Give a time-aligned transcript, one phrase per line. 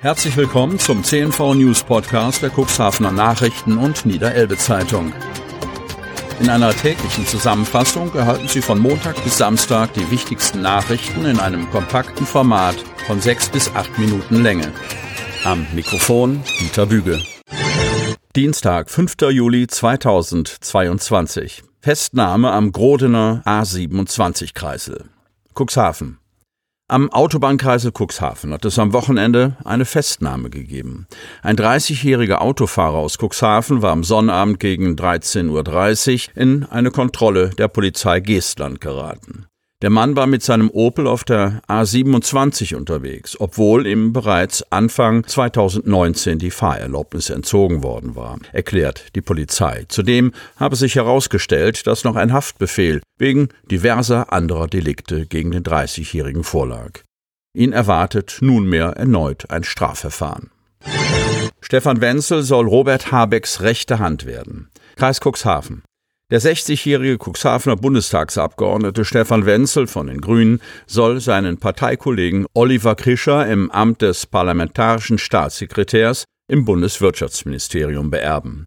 [0.00, 5.12] Herzlich willkommen zum CNV News Podcast der Cuxhavener Nachrichten und Niederelbe Zeitung.
[6.38, 11.68] In einer täglichen Zusammenfassung erhalten Sie von Montag bis Samstag die wichtigsten Nachrichten in einem
[11.70, 12.76] kompakten Format
[13.08, 14.72] von sechs bis acht Minuten Länge.
[15.42, 17.20] Am Mikrofon Dieter Büge.
[18.36, 19.16] Dienstag, 5.
[19.30, 21.64] Juli 2022.
[21.80, 25.06] Festnahme am Grodener A27-Kreisel.
[25.54, 26.18] Cuxhaven.
[26.90, 31.06] Am Autobahnkreisel Cuxhaven hat es am Wochenende eine Festnahme gegeben.
[31.42, 37.68] Ein 30-jähriger Autofahrer aus Cuxhaven war am Sonnabend gegen 13.30 Uhr in eine Kontrolle der
[37.68, 39.44] Polizei Geestland geraten.
[39.80, 46.40] Der Mann war mit seinem Opel auf der A27 unterwegs, obwohl ihm bereits Anfang 2019
[46.40, 49.84] die Fahrerlaubnis entzogen worden war, erklärt die Polizei.
[49.86, 56.42] Zudem habe sich herausgestellt, dass noch ein Haftbefehl wegen diverser anderer Delikte gegen den 30-Jährigen
[56.42, 57.04] vorlag.
[57.54, 60.50] Ihn erwartet nunmehr erneut ein Strafverfahren.
[61.60, 64.70] Stefan Wenzel soll Robert Habecks rechte Hand werden.
[64.96, 65.82] Kreis Cuxhaven.
[66.30, 73.70] Der 60-jährige Cuxhavener Bundestagsabgeordnete Stefan Wenzel von den Grünen soll seinen Parteikollegen Oliver Krischer im
[73.70, 78.66] Amt des parlamentarischen Staatssekretärs im Bundeswirtschaftsministerium beerben.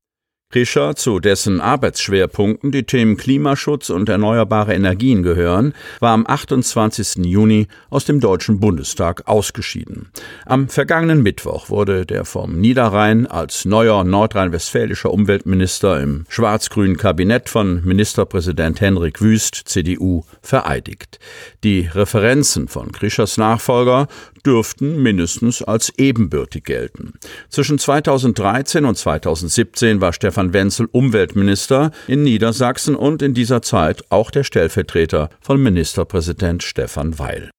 [0.52, 7.26] Krischer, zu dessen Arbeitsschwerpunkten die Themen Klimaschutz und erneuerbare Energien gehören, war am 28.
[7.26, 10.10] Juni aus dem Deutschen Bundestag ausgeschieden.
[10.46, 17.84] Am vergangenen Mittwoch wurde der vom Niederrhein als neuer nordrhein-westfälischer Umweltminister im schwarz-grünen Kabinett von
[17.86, 21.20] Ministerpräsident Henrik Wüst, CDU, vereidigt.
[21.64, 24.10] Die Referenzen von Krischers Nachfolger
[24.46, 27.14] dürften mindestens als ebenbürtig gelten.
[27.50, 34.31] Zwischen 2013 und 2017 war Stefan Wenzel Umweltminister in Niedersachsen und in dieser Zeit auch
[34.31, 37.50] der Stellvertreter von Ministerpräsident Stefan Weil.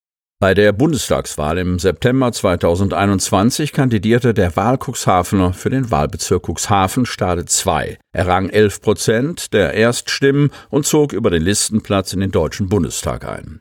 [0.42, 7.44] Bei der Bundestagswahl im September 2021 kandidierte der Wahl Cuxhavener für den Wahlbezirk Cuxhaven Stade
[7.44, 7.96] 2.
[8.12, 13.24] Er rang 11 Prozent der Erststimmen und zog über den Listenplatz in den Deutschen Bundestag
[13.24, 13.60] ein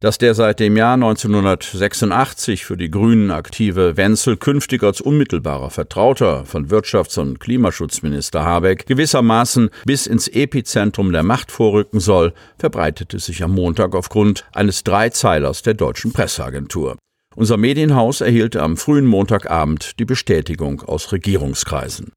[0.00, 6.46] dass der seit dem Jahr 1986 für die Grünen aktive Wenzel künftig als unmittelbarer Vertrauter
[6.46, 13.42] von Wirtschafts- und Klimaschutzminister Habeck gewissermaßen bis ins Epizentrum der Macht vorrücken soll, verbreitete sich
[13.42, 16.96] am Montag aufgrund eines Dreizeilers der deutschen Presseagentur.
[17.36, 22.12] Unser Medienhaus erhielt am frühen Montagabend die Bestätigung aus Regierungskreisen.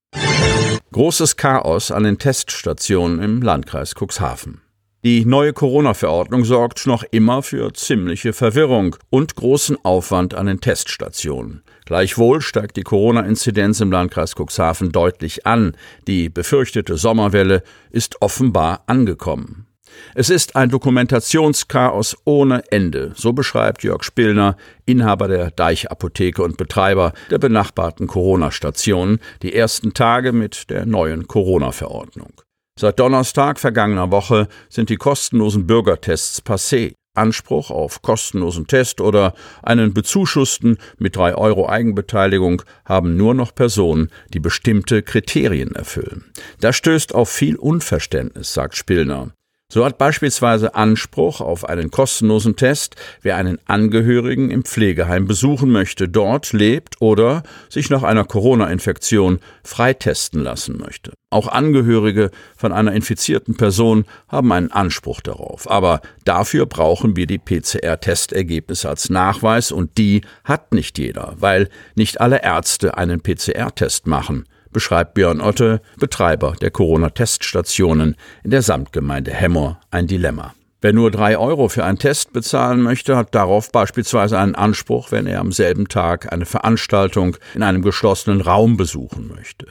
[0.92, 4.63] Großes Chaos an den Teststationen im Landkreis Cuxhaven.
[5.06, 11.62] Die neue Corona-Verordnung sorgt noch immer für ziemliche Verwirrung und großen Aufwand an den Teststationen.
[11.84, 15.76] Gleichwohl steigt die Corona-Inzidenz im Landkreis Cuxhaven deutlich an.
[16.08, 19.68] Die befürchtete Sommerwelle ist offenbar angekommen.
[20.16, 27.12] Es ist ein Dokumentationschaos ohne Ende, so beschreibt Jörg Spillner, Inhaber der Deichapotheke und Betreiber
[27.30, 32.32] der benachbarten Corona-Stationen, die ersten Tage mit der neuen Corona-Verordnung.
[32.80, 36.94] Seit Donnerstag vergangener Woche sind die kostenlosen Bürgertests passé.
[37.16, 44.10] Anspruch auf kostenlosen Test oder einen bezuschussten mit drei Euro Eigenbeteiligung haben nur noch Personen,
[44.34, 46.26] die bestimmte Kriterien erfüllen.
[46.60, 49.32] Das stößt auf viel Unverständnis, sagt Spillner.
[49.74, 56.08] So hat beispielsweise Anspruch auf einen kostenlosen Test, wer einen Angehörigen im Pflegeheim besuchen möchte,
[56.08, 61.14] dort lebt oder sich nach einer Corona-Infektion freitesten lassen möchte.
[61.32, 65.68] Auch Angehörige von einer infizierten Person haben einen Anspruch darauf.
[65.68, 72.22] Aber dafür brauchen wir die PCR-Testergebnisse als Nachweis und die hat nicht jeder, weil nicht
[72.22, 79.80] alle Ärzte einen PCR-Test machen beschreibt Björn Otte, Betreiber der Corona-Teststationen in der Samtgemeinde Hemmer,
[79.92, 80.54] ein Dilemma.
[80.82, 85.28] Wer nur drei Euro für einen Test bezahlen möchte, hat darauf beispielsweise einen Anspruch, wenn
[85.28, 89.68] er am selben Tag eine Veranstaltung in einem geschlossenen Raum besuchen möchte.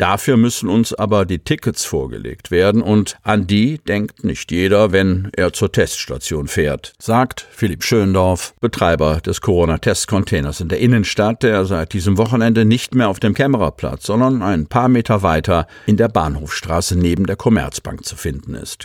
[0.00, 5.30] Dafür müssen uns aber die Tickets vorgelegt werden und an die denkt nicht jeder, wenn
[5.36, 11.92] er zur Teststation fährt, sagt Philipp Schöndorf, Betreiber des Corona-Test-Containers in der Innenstadt, der seit
[11.92, 16.96] diesem Wochenende nicht mehr auf dem Kämmererplatz, sondern ein paar Meter weiter in der Bahnhofstraße
[16.96, 18.84] neben der Commerzbank zu finden ist.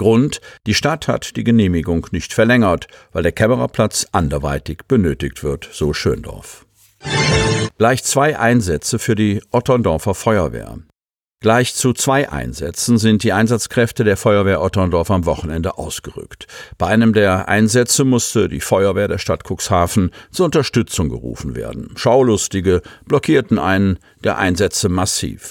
[0.00, 5.92] Grund, die Stadt hat die Genehmigung nicht verlängert, weil der Kämmererplatz anderweitig benötigt wird, so
[5.92, 6.66] Schöndorf.
[7.78, 10.78] Gleich zwei Einsätze für die Otterndorfer Feuerwehr.
[11.40, 16.48] Gleich zu zwei Einsätzen sind die Einsatzkräfte der Feuerwehr Otterndorf am Wochenende ausgerückt.
[16.76, 21.92] Bei einem der Einsätze musste die Feuerwehr der Stadt Cuxhaven zur Unterstützung gerufen werden.
[21.94, 25.50] Schaulustige blockierten einen der Einsätze massiv.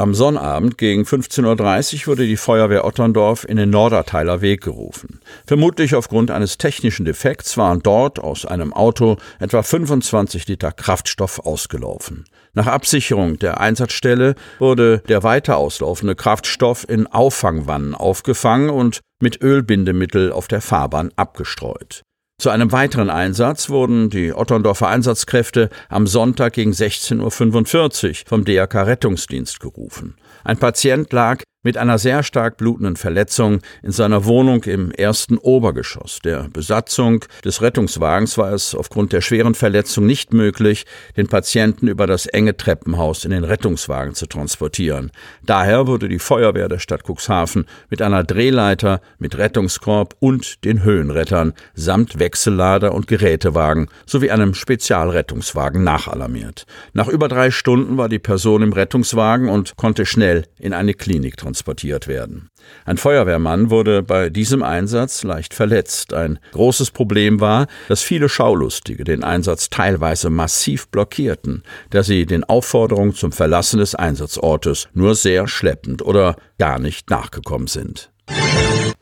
[0.00, 5.18] Am Sonnabend gegen 15.30 Uhr wurde die Feuerwehr Otterndorf in den Norderteiler Weg gerufen.
[5.44, 12.26] Vermutlich aufgrund eines technischen Defekts waren dort aus einem Auto etwa 25 Liter Kraftstoff ausgelaufen.
[12.54, 20.30] Nach Absicherung der Einsatzstelle wurde der weiter auslaufende Kraftstoff in Auffangwannen aufgefangen und mit Ölbindemittel
[20.30, 22.04] auf der Fahrbahn abgestreut.
[22.40, 28.86] Zu einem weiteren Einsatz wurden die Otterndorfer Einsatzkräfte am Sonntag gegen 16.45 Uhr vom DRK
[28.86, 30.14] Rettungsdienst gerufen.
[30.44, 36.20] Ein Patient lag mit einer sehr stark blutenden Verletzung in seiner Wohnung im ersten Obergeschoss.
[36.24, 42.06] Der Besatzung des Rettungswagens war es aufgrund der schweren Verletzung nicht möglich, den Patienten über
[42.06, 45.10] das enge Treppenhaus in den Rettungswagen zu transportieren.
[45.44, 51.54] Daher wurde die Feuerwehr der Stadt Cuxhaven mit einer Drehleiter, mit Rettungskorb und den Höhenrettern
[51.74, 56.66] samt Wechsellader und Gerätewagen sowie einem Spezialrettungswagen nachalarmiert.
[56.92, 61.36] Nach über drei Stunden war die Person im Rettungswagen und konnte schnell in eine Klinik
[61.36, 62.50] transportiert transportiert werden.
[62.84, 66.12] Ein Feuerwehrmann wurde bei diesem Einsatz leicht verletzt.
[66.12, 72.44] Ein großes Problem war, dass viele Schaulustige den Einsatz teilweise massiv blockierten, da sie den
[72.44, 78.10] Aufforderungen zum Verlassen des Einsatzortes nur sehr schleppend oder gar nicht nachgekommen sind.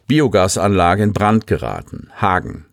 [0.06, 2.10] Biogasanlage in Brand geraten.
[2.14, 2.66] Hagen.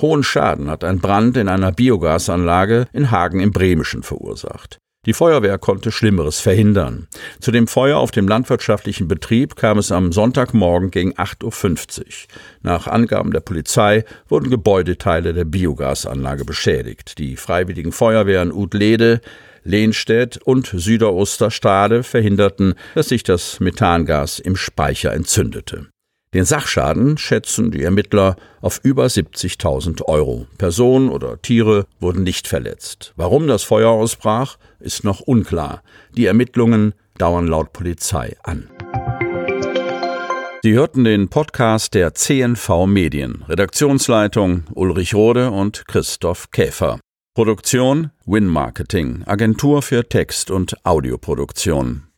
[0.00, 4.80] Hohen Schaden hat ein Brand in einer Biogasanlage in Hagen im Bremischen verursacht.
[5.06, 7.08] Die Feuerwehr konnte Schlimmeres verhindern.
[7.40, 12.04] Zu dem Feuer auf dem landwirtschaftlichen Betrieb kam es am Sonntagmorgen gegen 8.50 Uhr.
[12.60, 17.18] Nach Angaben der Polizei wurden Gebäudeteile der Biogasanlage beschädigt.
[17.18, 19.22] Die freiwilligen Feuerwehren Udlede,
[19.64, 25.89] Lehnstedt und Süderosterstade verhinderten, dass sich das Methangas im Speicher entzündete.
[26.32, 30.46] Den Sachschaden schätzen die Ermittler auf über 70.000 Euro.
[30.58, 33.12] Personen oder Tiere wurden nicht verletzt.
[33.16, 35.82] Warum das Feuer ausbrach, ist noch unklar.
[36.16, 38.70] Die Ermittlungen dauern laut Polizei an.
[40.62, 43.44] Sie hörten den Podcast der CNV Medien.
[43.48, 47.00] Redaktionsleitung Ulrich Rode und Christoph Käfer.
[47.34, 52.09] Produktion Win Marketing, Agentur für Text- und Audioproduktion.